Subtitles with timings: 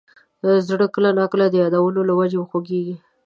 [0.67, 2.95] زړه کله نا کله د یادونو له وجې خوږېږي.